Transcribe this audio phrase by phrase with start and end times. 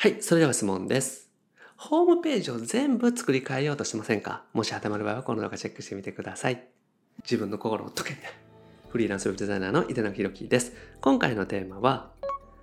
[0.00, 1.28] はい、それでは質問です。
[1.76, 4.44] ホームページを全部作り変えようとしませんか？
[4.52, 6.68] もし頭の場合はこの動画チェックしてみてください。
[7.24, 8.18] 自分の心を解けて。
[8.90, 10.72] フリーランスウェブデザイナーの井手野博樹です。
[11.00, 12.12] 今回のテーマは、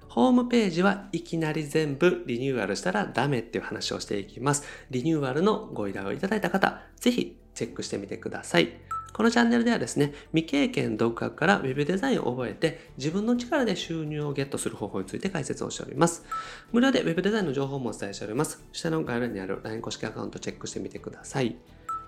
[0.07, 4.63] ホームページはいきなり全部リニューアルしたらダメっていう話をしていきます。
[4.89, 8.79] リニューアルのご依頼をいただいた方、ぜひチェックしてみてください。
[9.15, 16.25] このチャンネルではですね、未経験独学から Web デザインを覚えて自分の力で収入をゲットする方法について解説をしております。
[16.73, 18.61] 無料で Web デザインの情報もお伝えしております。
[18.73, 21.55] 下の概要欄にある LINE 公式アカウントチェックしてみてください。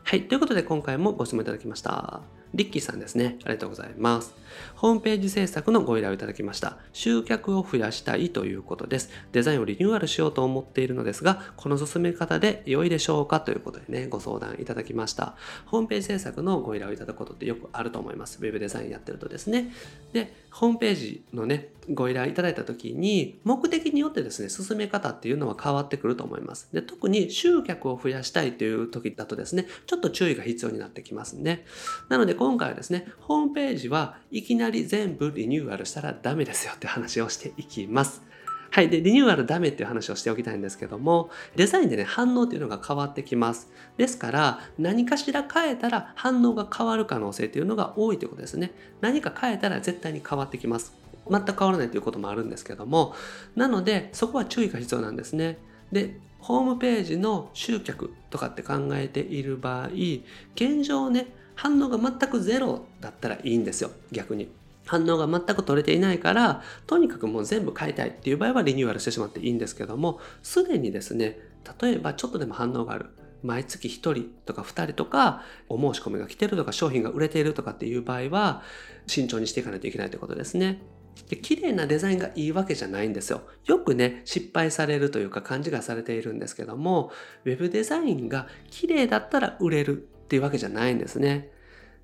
[0.04, 0.28] はい。
[0.28, 2.24] ということで今回もご質問いただきました。
[2.54, 3.38] リッキーさんですね。
[3.44, 4.34] ありがとうございます。
[4.76, 6.78] ホームページ制作のご依頼をいただきました。
[6.94, 9.10] 集客を増やしたいということです。
[9.32, 15.36] デザインをリニューアルしようと思っているのですが、この進め方で良いでしょうかということでね、ご相談いただきました。
[15.66, 18.40] ホームページ制作のご依頼をいただくことってよくあると思います。
[18.42, 19.74] ウェブデザインやってるとですね。
[20.14, 26.68] で、ホームページのね、ご依頼いただいた時に、目的によってですね、進め方っていうのは変わってくると思います。
[26.74, 31.66] で、特に集客を増やしたいという時だとですね、ちょっと注意が必要になってきますね。
[32.10, 38.22] なので今回はですね、ホームページはいきなり全部リニューアルしたらダメですよって話をしていきます。
[38.70, 38.90] はい。
[38.90, 43.72] で、リニューアルダメっていう話をしておきたいんですけども、デザインでね、反応っていうのが変わってきます。
[43.98, 48.72] ですから、何かしら変えたら反応が変わる可能性っていうのが多いということですね。
[49.02, 50.94] 何か変えたら絶対に変わってきます。
[51.30, 53.16] 全く変わらないということもあるんですけども、
[53.56, 55.58] なので、そこは注意が必要なんですね。
[55.92, 59.88] で、ホームページの集客とかって考えている場合、
[60.56, 61.28] 現状ね、
[61.58, 64.48] 反応が全くゼロだったらいいんですよ、逆に。
[64.86, 71.40] 反応が全く取れていないから、とにかくもう全部変えたいっていう場合はリニューアルしてしまっていいんですけども、すでにですね、
[71.82, 73.08] 例えばちょっとでも反応がある。
[73.44, 78.64] 毎月1人とか2人とかお申し込みが来てるとか商品が売れているとかっていう場合は
[79.06, 80.82] 慎重にしていかないといけないということですね。
[81.30, 83.42] で綺麗なデザインがいいわけじゃないんですよ。
[83.66, 87.12] よくね、失敗されるというか勘違いされているんですけども、
[87.46, 91.52] ウェブデザインが綺麗だったら売れるっていうわけじゃないんですね。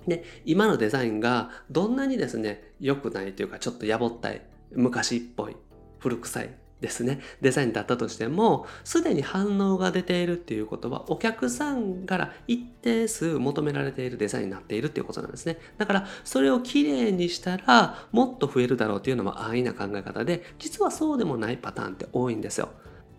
[0.08, 4.42] で、今のデザインがどんなにですね、良くないというかちょっとやぼったい、
[4.72, 5.58] 昔っぽい、
[6.00, 15.58] 古臭いですね、デザインだったとしても、すでに反応が出ているっていうことは、お客さんから一定数求められているデザインになっているっていうことなんですね。
[15.78, 22.70] だから、それをきれいにしたら、もっと増えるだろうっていうのも安易な考え方で、実はそうでもないパターンって多いんですよ。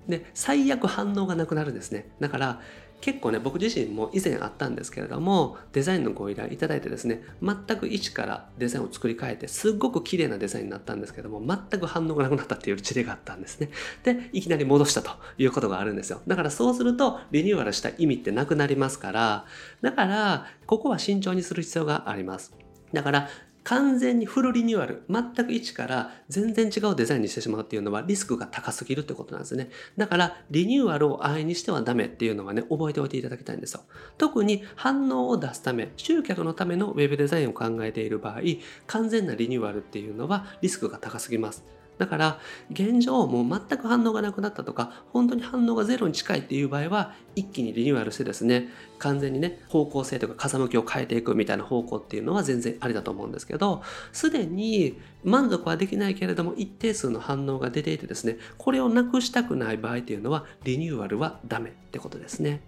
[0.08, 2.10] で、最悪反応がなくなるんですね。
[2.20, 2.60] だから、
[3.04, 13.68] 結構ね僕自身も以前あったんですけれどもデザインのご依頼いただいてですね全く一からデザインを作り変えてすっごく綺麗なデザインになったんですけども全く反応がなくなったっていう事例があったんですね。
[14.04, 16.22] でいきなり戻したということがあるんですよ。
[16.26, 19.44] だからそうするとリニューアルした意味ってなくなりますから
[19.82, 22.54] だからここは慎重にする必要があります。
[22.94, 23.28] だから
[23.64, 29.70] 完全にフルリニューアル、全く一から全然違うデザインにしてしまうっていうのはリスクが高すぎるってことなんですね。
[29.96, 33.80] だからリニューアルを安易にしてはダメっていうのはね、覚えておいていただきたいんですよ。
[34.18, 38.40] 特に反応を出すため、集客のためのウェブデザインを考えている場合、
[38.86, 41.64] 完全なリニューアルっていうのはリスクが高すぎます。
[41.98, 42.40] だから
[42.70, 48.68] 現状もう全く反応がなくなったとか本当に反応がゼロに近いっていう場合は一気にリニューアルしてですね
[48.98, 53.82] 完全にね方向性とか風向きを変えていくみたいな方向っていうのは全然ありだと思うんですけど
[54.12, 62.60] すでに満足はできないけれども一定数の反応が出ていてですねこれをなくしたくない場合っていうのはリニューアルはダメってことですね。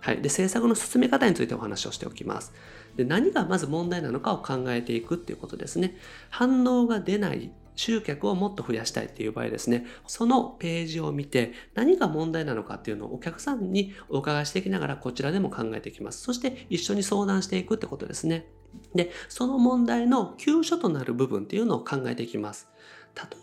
[0.00, 2.52] はい、で制作の進め方についてお話をしておきます。
[2.94, 5.96] で何がまず問題なのかを考えていくっていうことですね。
[6.28, 16.22] 反応が出ない集客をもっと増やしたいっていう場合ですね、そのページを見て何が問題なのかっていうのをお客さんにお伺いしていきながらこちらでも考えていきます。
[16.22, 18.46] そして一緒に相談していくってことですね。
[18.94, 22.68] で、その問題の急所となる部分っていうのを考えていきます。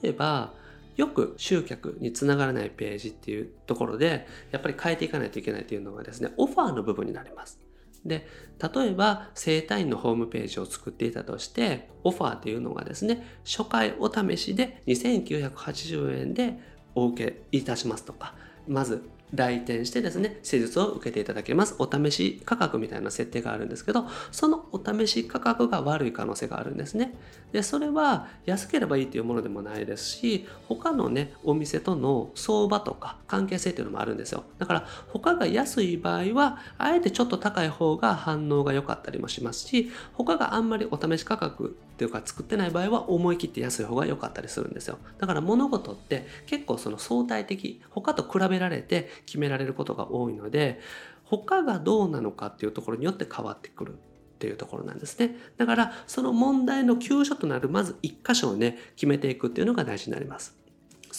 [0.03, 0.53] 例えば、
[0.97, 7.59] よく集客につながらないページっていうところでやっぱり変えていかないといけないっていうのがですね、オファーの部分になります。
[8.05, 8.27] で
[8.75, 16.59] 例えば整体院のホームページを作っていたとしてオファーというのがですね初回お試しで2980円で
[16.95, 18.35] お受けいたしますとか
[18.67, 21.75] まず来店してですね施術を受けていただけます。
[21.79, 27.13] お試し価格みたいな設定があるんですけどそのお試し価格が悪い可能性があるんですね。
[27.51, 34.43] でそれは安ければいいというものでもないですし他のねお店との相場とか関係性っていうのもあるんですよ。
[34.57, 44.97] だから他が安い場合はあえてちょっと高い方が反応が良かったりもしますし他があんまりお試し価格ていうか作ってない場合は思い切って安い方が良かったりするんですよ。
[45.19, 50.79] だから物事って結構その相対的他と比べられて決められることが多いので
[51.23, 53.95] 他がどうなのかっていうところによって変わってくるっ
[54.39, 55.35] ていうところなんですね。
[55.57, 60.60] だからその問題の急所となるまず1箇所をね決めていくっていうのが大事になります。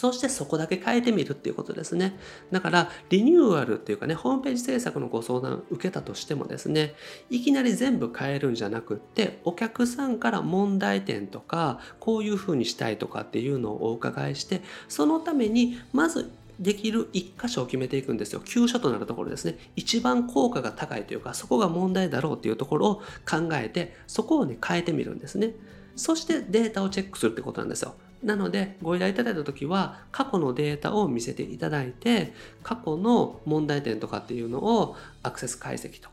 [0.03, 2.19] そしてそこだけ変えてみるっていうことですね。
[2.51, 6.97] だからリニューアルっていうかね、ホームページ制作のご相談受けたとしてもですね、
[7.31, 18.41] いきなり全部変えるんじゃなくって、お客さんから問題点とか、こういうふうにしたいとかっていうのをお伺いして、そのためにまずできる1箇所を決めていくんですよ。
[18.45, 19.57] 急所となるところですね。
[19.77, 25.55] 一番効果が高いというか、そこが問題だろうというところを考えて、そこをね、変えてみるんですね。
[25.95, 27.95] そしてデータをチェックするってことなんですよ。
[28.23, 32.33] なので、ご依頼いただいたときは、過去のデータを見せていただいて、
[32.63, 36.09] 過去の問題点とかっていうのをアクセス解析と、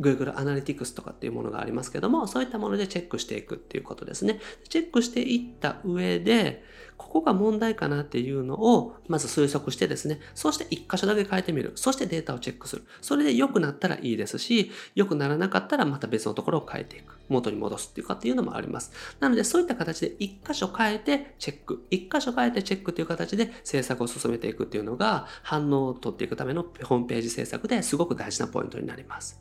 [0.00, 4.40] Google Analytics とかっていうものがありますけども、そういったものでチェックしていくっていうことですね。
[4.68, 6.64] チェックしていった上で、
[6.96, 11.72] ここが問題かなっていうのを、まず推測してですね、そして一箇所だけ変えてみる。
[11.74, 12.84] そしてデータをチェックする。
[13.00, 17.16] それで良くなったらいいですし、良くならなかったらまた別のところを変えていく。
[17.28, 18.92] 元に戻すっていうかっていうのもあります。
[19.20, 21.86] なので、そういった形で一箇所変えてチェック。
[21.90, 29.40] 一箇所変えてチェックっていう形で制作を進めていくっていうのが、反応を取っていくためのホームページ制作ですごく大事なポイントになります。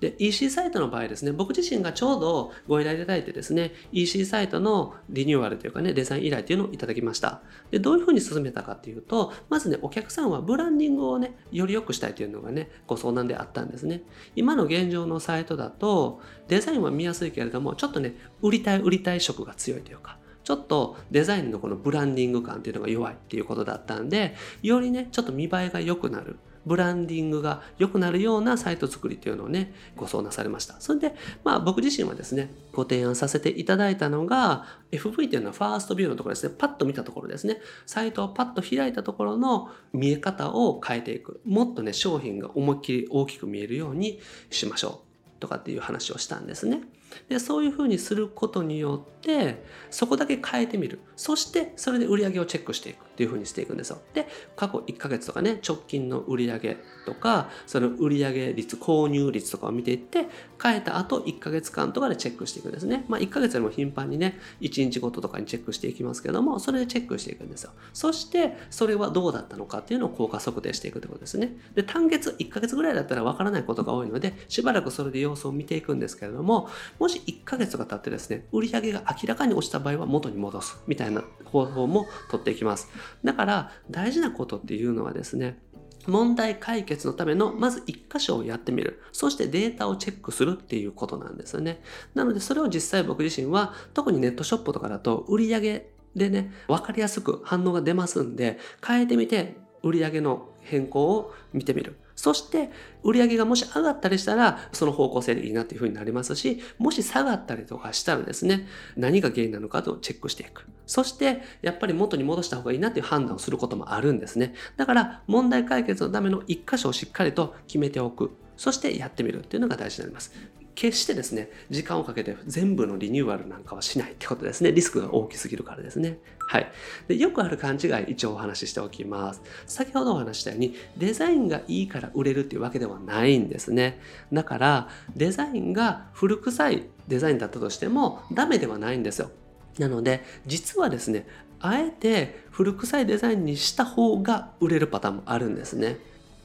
[0.00, 7.42] で、EC サイトの場合ですね、僕自身がちょうどご依頼いただいてですね、EC サイトのリニューアルというかね、デザイン依頼というのをいただきました。
[7.70, 14.02] で、どういうふうに進めたかっていうと、まずね、お客さんはブランディングをね、より良くしたいというのがね、ご相談であったんですね。
[14.36, 26.36] 今の現状のサイトだと、デザインは見やすいけれども、ちょっとね、売りたい売りたい色が強いというか、ちょっとデザインのこのブランディング感っていうのが弱いっていうことだったんで、よりね、ちょっと見栄えが良くなる。
[26.66, 30.80] ブランディングが良くなるようなサイト作りっていうのをね、ご相談されました。
[30.80, 31.14] それで、
[31.44, 41.40] まあ僕自身はですね、ご提案させていただいたのが、FV っていうのはファーストビューのところですね、パッと見たところですね、サイトをパッと開いたところの見え方を変えていく。
[41.44, 44.20] もっとね、商品が思いっきり大きく見えるように
[44.50, 45.04] しましょう。
[45.40, 46.80] とかっていう話をしたんですね。
[47.28, 53.98] でそういうふうにすることによってそこだけ変えてみるそしてそれで売り上げをチェックしていくっていうふうにしていくんですよ。
[54.12, 54.26] で
[54.56, 56.76] 過去1ヶ月とかね直近の売上
[57.06, 60.26] とかその売上率購入率とかを見ていって
[60.62, 63.04] 変えた後1ヶ月間とかでチェックしていくんですね。
[63.08, 67.70] まあ1ヶ月よりも頻繁にね1日ごととかにチェックしていきますけどもそれでチェックしていくんですよ。
[67.92, 71.56] そしてそれはどうだったのかっていうのを効果測定していくってことですね。
[71.74, 76.68] で単月1ヶ月ぐらいだったらわからないことが多いのでしばらくそれで様子を見ていくんですけれども
[76.98, 82.88] もし1ヶ月が経ってですね、売上が明らかに落ちた場合は元に戻すみたいな方法も取っていきます。
[83.22, 85.58] だから大事なことっていうのはですね、
[86.06, 89.02] 問題解決のためのまず1箇所をやってみる。
[89.12, 91.82] そしてデータをチェックするっていうことなんですよね。
[92.14, 101.96] なのでそれを実際僕自身は特にネットショップとかだと売り上げでね、わかりやすく反応が出ますんで、変えてみて売り上げの変更を見てみる。
[102.16, 102.70] そして
[103.02, 108.66] 売上がもし上がったりしたらその方向性でいいなっていうふうになりますしもし下がったりとかしたらですね
[108.96, 110.66] 何が原因なのかとチェックしていく。
[110.86, 114.54] そしてやっぱり元に戻した方がいいなっていう判断をすることもあるんですね。
[114.76, 118.32] だから問題解決のための一箇所をしっかりと決めておく。
[118.56, 120.32] そしてやってみるっていうのが大事になります。
[120.74, 124.72] 決してですね、時間をかけて全部のリニューアルなんかはしないってことですね。
[124.72, 126.18] リスクが大きすぎるからですね。
[126.46, 126.70] はい。
[127.08, 129.42] でよくある勘違い、一応お話ししておきます。
[129.66, 134.00] 先ほどお話したように、デザインがいいから売れるっていうわけではないんですね。
[134.32, 139.30] だから、デザインが古臭いデザインだったとしても、ダメではないんですよ。
[139.78, 141.26] なので、実はですね、
[141.60, 145.98] あえて古臭いデザインにした方が売れるパターンもあるんですね。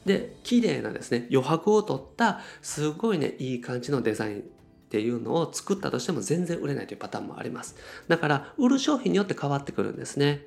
[0.06, 4.42] で綺麗なですね余白を取ったすごいねいい感じのデザインっ
[4.90, 7.76] ていうのを作ったとしても全然売れないというパターンもあります。
[8.08, 10.46] だから売る商品によって変わってくるんですね。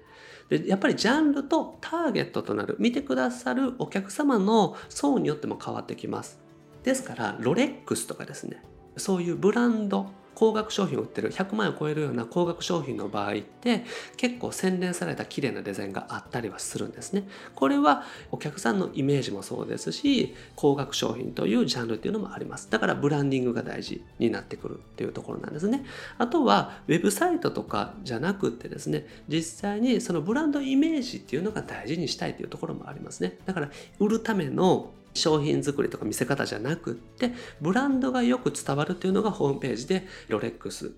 [0.48, 6.40] でやっぱりジャンルとターゲットとなる見てくださるお客様の層によっても変わってきます。
[6.82, 8.62] ですからロレックスとかですね
[8.96, 13.84] そういうブランド高額商品を売ってる100万円を超えるような高額商品の場合って
[14.16, 17.28] 結構洗練された綺麗なデザインがあったりはするんですね。
[17.54, 22.70] これはお客さんのイメージもそうですし高額商品というジャンルっていうのもあります。
[22.70, 25.84] だからブランディングが大事になってくるっていうところなんですね。
[26.18, 33.38] あとはウェブサイトとかじゃなくってですね実際にそのブランドイメージっていうのが大事にしたいというところもありますね。
[33.46, 40.92] だから売るための商品作りとか見せ方じゃなくってブランドがよく伝わるというのがホームページでロレックス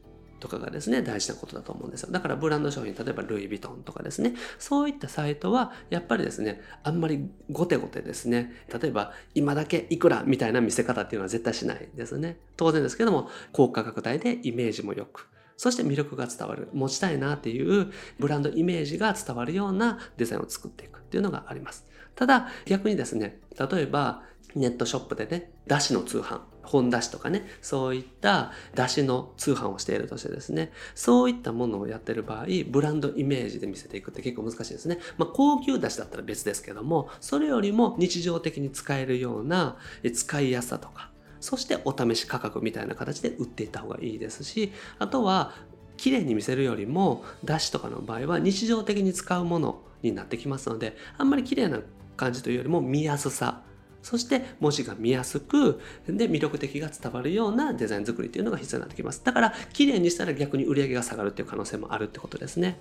[0.44, 2.10] とかがですね、大事なことだと思うんですよ。
[2.12, 12.36] だからブランド商品、例えばルイ・ヴィトンとかですね、そういったサイトは、やっぱりですね、あんまりゴテゴテですね、例えば今だけいくらみたいな見せ方っていうのは絶対しないですね。
[12.58, 21.86] 当然ですけども、高価格帯でイメージもよく、そして魅力が伝わる、持ちたいなっていうブランドイメージが伝わるようなデザインを作っていくっていうのがあります。
[22.14, 24.22] ただ逆にですね、例えば
[24.54, 34.98] ネットショップでね、だしの通販、本だしとかね、そういっただしの通販をしているとしてですね、そういったものをやってる場合、ブランドイメージで見せていくって結構難しいですね。
[35.18, 39.76] まあ、高級だしだったら別ですけども、それよりも日常的に使えるような
[40.14, 41.10] 使いやすさとか、
[41.44, 45.52] そしてお試し価格みたいな形で売っていった方がいいですし、あとは
[45.98, 51.80] 綺麗に見せるよりも、だしとかの場合は日常的に使うものになってきますので、あんまり綺麗な
[52.16, 53.60] 感じというよりも見やすさ、
[54.04, 59.22] そして文字が見やすく、で、魅力的が伝わるようなデザイン作りっていうのが必要になってきます。
[59.24, 62.78] だから、綺麗にしたら逆に売り上げが下がるっていう可能性もあるってことですね。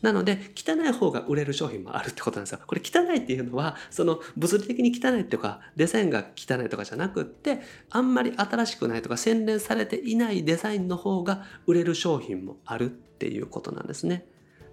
[0.00, 2.60] なので、汚い方が売れる商品もあるってことなんですよ。
[2.64, 14.24] これ汚いっていうのは、その物理的に汚いとか、デザインが汚いとかじゃなくって、あんまり新しくないとか洗練されていないデザインの方が売れる商品もあるっていうことなんですね。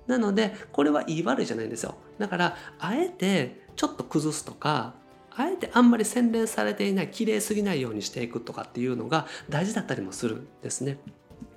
[0.06, 1.96] なので、これはいい悪いじゃないんですよ。
[2.20, 5.07] だから、あえてちょっと崩すとか、
[5.38, 10.98] あえてあんまり洗練されていない綺麗すぎないようにしていくとかっていうのが大事だったりもするんですね。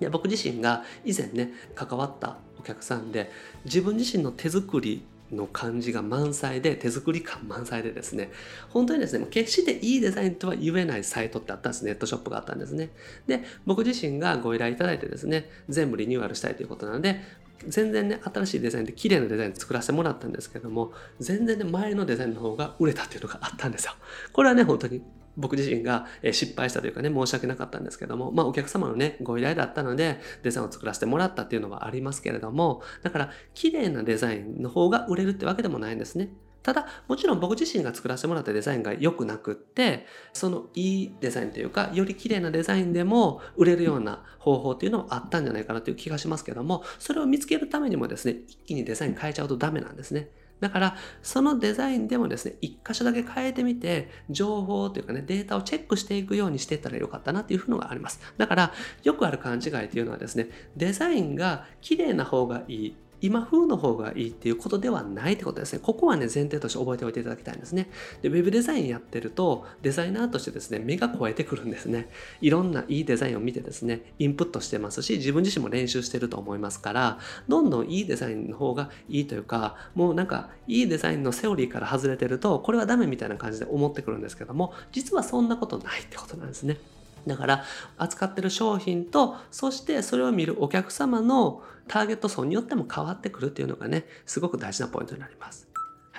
[0.01, 3.31] いや僕自身が以前ね関わったお客さんで
[3.65, 8.31] 自分自身の手作りの感じが満載で手作り感満載でですね
[8.71, 12.91] 本当にですね決していいデザインとは言えないサイトってあったんですネットショップがあったんですね
[13.27, 17.21] で僕自身がご依頼いただいてですね全部リニューアルしたいということなので
[17.69, 23.93] 全然ね新しいデザインで綺麗なデザイン作らせてもらったんですけども全然ね前のデザインの方が売れたっていうのがあったんですよ。
[24.33, 25.03] これはね本当に
[25.37, 36.31] 僕自身が失敗したというかね申し訳なかったんですけどもまあお客様のねご依頼だったのでデザインを作らせてもらったっていうのはありますけれどもだから綺麗なデザインの方が売れるってわけでもないんですね。
[36.63, 50.31] ただ、もちろん僕自身が作らせてもらったデザインが良くなくって、そのいいデザインというか、より綺麗なデザインでも売れるような方法っていうのもあったんじゃないかなという気がしますけども、それを見つけるためにもですね、一気にデザイン変えちゃうとダメなんですね。
[50.61, 58.21] だから、そのデザインでもですね、一箇所だけ変えてみて、情報というかね、データをチェックしていくようにしていったらよかったなっていうのがあります。
[58.37, 62.97] だから、よくある勘違いというのはですね、デザインが綺麗な方がいい。
[63.21, 65.81] 今風の方がいいっていうことではないってことですね。
[65.83, 67.91] ここはね、前提として覚えておいていただきたいんですね。
[68.23, 72.09] で、ウェブデザインやってると、デザイナーとしてですね、目が超えてくるんですね。
[72.41, 86.79] いろんないいデザインを見てですね、インプットしてますし、自分自身も練習してると思いますから、どんどんいいデザインの方がいいというか、もうなんか、いいデザインのセオリーから外れてると、これはダメみたいな感じで思ってくるんですけども、実はそんなことないってことなんですね。
[87.27, 87.65] だから
[87.99, 95.70] 扱ってる商品とそしてそれを見るお客様のターゲット層によっても変わってくるっていうのがねすごく大事なポイントになります。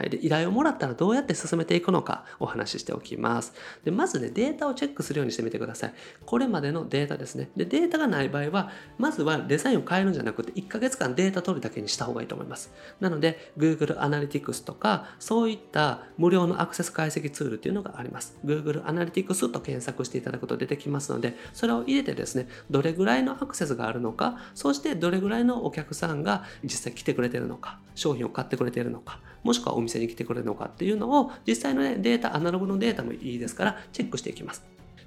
[0.02, 3.54] はい、で依頼をもらったらどうやって進めていくのかお話ししておきます。
[3.84, 5.94] でまずね、データをチェックするようにしてみてください。
[6.26, 7.52] これまでのデータですね。
[7.56, 12.74] で、データがない場合は、まずはデザインを変えるんじゃなくて、1ヶ月間データ取るだけにした方がいいと思います。
[13.00, 18.40] なので、Google Analytics とか、そういった無料のアクセス解析ツールっていうのがあります。
[18.44, 34.64] Google Analytics と検索していただくと出てきますので、それを入れてですね、どれぐらいのアクセスがあるのか、そしてどれぐらいのお客さんが実際来てくれてるのか、商品を買ってくれてるのか、もしくはお店に来てくれるのかっていうのを実際の、ね、データアナログのデータもいいですからチェックしていきます。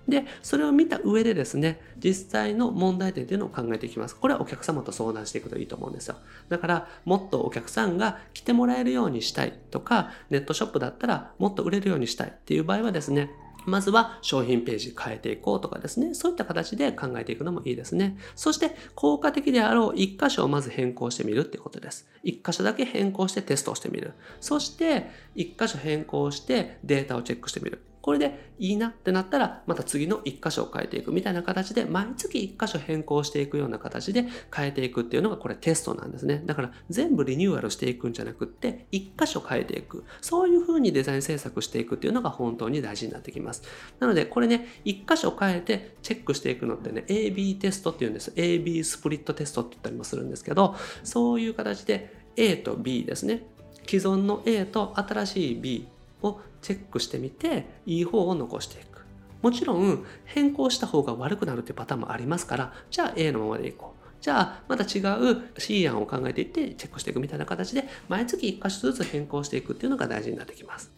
[0.09, 4.17] でそれを見た上でですね実際の問題点っていうのを考えていきます。
[4.17, 6.17] これはお客様と相談していくといいと思うんですよ。
[6.49, 13.31] だからもっとお客さんが来てもらえるようにしたいとかネットショップだったらもっと売れるようにしたいっていう場合はですね
[13.67, 18.17] まずは商品ページ変えていこうとかですね、そういった形で考えていくのもいいですね。
[18.35, 22.09] そして効果的であろう一箇所をまず変更してみるってことです。
[22.23, 24.15] 一箇所だけ変更してテストをしてみる。
[24.41, 27.81] そして一箇所変更してデータをチェックしてみる。
[28.05, 36.43] これでいいなってなったら、また次の1箇所を変えていくみたいな形で、毎月1箇所変更していくような形で変えていくっていうのがこれテストなんですね。
[36.45, 40.05] だから全部リニューアルしていくんじゃなくって、1箇所変えていく。
[40.21, 43.63] そういう風にデザイン制作していくっていうのが本当に大事になってきます。
[44.01, 48.33] なので、これね、1箇所変えてチェックしていくのってね、AB テストっていうんです。
[48.33, 53.47] AB スプリットテストって言ったりもするんですけど、そういう形で A と B ですね。
[53.87, 55.89] 既存の A と新しい B
[56.25, 59.05] をチェックしてみていい方を残していく。
[59.43, 64.05] もちろん変更した方が悪くなるっていうパターンもありますからじゃあ A のままでいこう。
[64.23, 70.91] じゃあまた違う C 案を考えていってチェックしていくみたいな形で毎月1箇所ずつ変更していくっていうのが大事になってきます。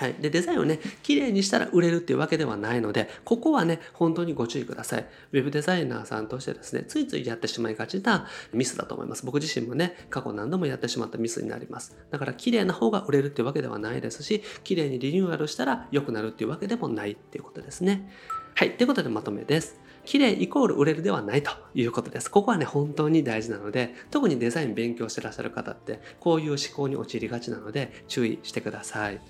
[0.00, 0.14] はい。
[0.14, 5.06] で、デザインをね、綺麗にしたら売れるっていうわけではないので、ここはね、本当にご注意ください。
[5.32, 9.26] ウェブデザイナーさんとしてですね、ついついやってしまいがちなミスだと思います。
[9.26, 11.94] 僕自身もね、過去何度もやってしまったミスになります。
[12.10, 18.10] だから、綺麗な方が売れるっていうわけではないですし、綺麗にリニューアルしたら良くなるっていうわけでもないっていうことですね。
[18.54, 18.78] はい。
[18.78, 19.78] ということでまとめです。
[20.06, 22.30] 綺麗イコール売れるではないということです。
[22.30, 29.20] ここはね、本当に大事なので、特にデザイン勉強してらっしゃる方って、こういう思考に陥りがちなので、注意してください。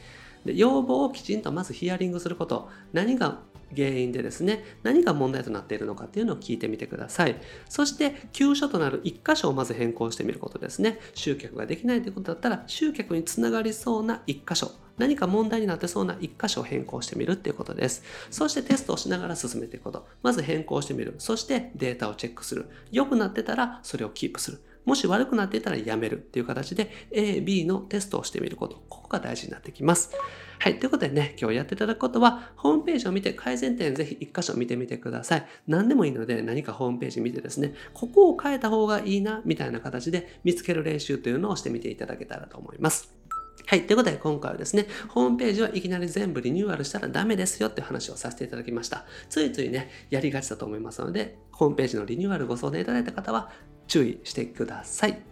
[0.45, 3.41] で要望をきちんとまずヒアリングすること何が
[3.77, 7.37] 原因でですね何が問題となっているのかっていうのを聞いてみてください
[7.69, 18.03] そして急所となる1箇所をまず変更してみることですね集客ができないということだったら集客につながりそうな1箇所何か問題になってそうな1箇所を変更してみるっていうことです。
[18.31, 20.07] そしてテストをしながら進めていくこと。
[20.23, 21.15] まず変更してみる。
[21.17, 22.69] そしてデータをチェックする。
[22.93, 24.61] 良くなってたらそれをキープする。
[24.85, 28.83] もし悪くなっていたらやめるっていう形で A、B のテストをしてみること。
[28.89, 30.11] ここが大事になってきます。
[30.59, 30.79] はい。
[30.79, 35.47] ということでね、今日やっていただくことは、ホームページを見て改善点ぜひ一箇所見てみてください。
[35.67, 43.20] 何でもいいので何かホームページ見てですね、ここを変えた方がいいな、みたいな形で見つける練習というのをしてみていただけたらと思います。
[43.67, 43.87] はい。
[43.87, 49.05] ということで、今回はですね、ホームページはいきなり全部リニューアルしたらダメですよって話をさせていただきました。
[49.29, 53.51] ついついね、やりがちだと思いますので、ホームページのリニューアルご相談いただいた方は
[53.87, 55.23] 注意してください。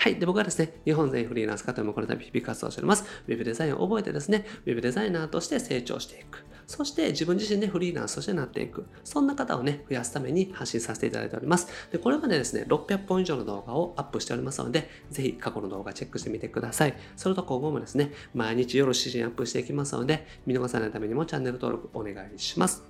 [0.00, 0.16] はい。
[0.16, 3.04] で、僕はですね、日本全フリーランス方もこの度日々活動しております。
[3.26, 6.44] ウェブデザインを覚えてですね、ウェブデザイナーとして成長していく。
[6.68, 8.86] そして自分自身でフリーランスとしてなっていく。
[9.02, 11.66] そんな方をね、増やすために発信させていただいております。
[11.90, 16.94] で、これまでですね、600本以上の動画をアップしておりますので、ぜひ過去の動画チェックしてみてください。
[17.16, 22.82] それと今後もですね、毎日夜7時にアップしていきますので、見逃さないためにもチャンネル登録お願いします。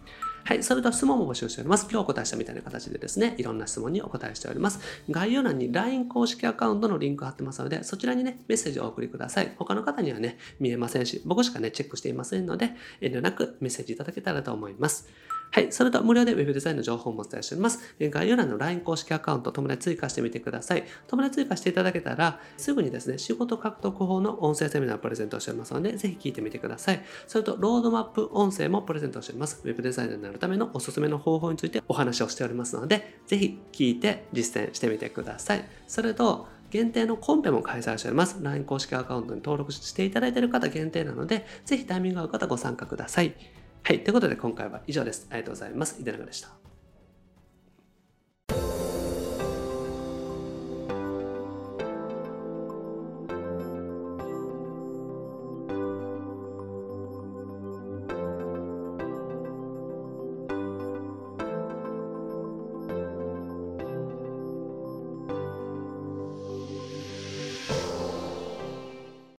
[0.44, 1.86] はい、それでは質問も募集しております。
[1.90, 4.80] 今日お答えしたみたいな形でですね、いろんな質問にお答えしております。
[5.10, 9.52] 概要欄に LINE 公式アカウントのリンク貼ってますので、そちらにね、メッセージをお送りください。
[9.58, 15.08] 他の方にはね、見えませんし、僕しかね、チェックしていませんので、遠慮なくメッセージいただけたらと思います。
[15.50, 15.72] はい。
[15.72, 17.80] それと無料で Web デザインの情報もお伝えしております。
[18.00, 20.84] 概要欄の LINE 公式アカウント、友達追加してみてください。
[21.06, 27.02] 友達追加していただけたら、すぐにですね、仕事獲得法の音声セミナーをプレゼントしておりますので、ぜひ聞いてみてください。
[27.26, 29.62] それと、ロードマップ音声もプレゼントしております。
[29.64, 35.64] Web デザイナーになるためのおすすめの方法についてお話をしておりますので、ぜひ聞いて実践してみてください。
[35.86, 38.38] それと、限定のコンペも開催しております。
[38.42, 43.34] LINE 公式アカウントに登録していただいている方限定なので、ぜひタイミングが合う方ご参加ください。
[43.82, 44.04] はい。
[44.04, 45.26] ということで今回は以上です。
[45.30, 46.00] ありがとうございます。
[46.00, 46.57] 井出永でした。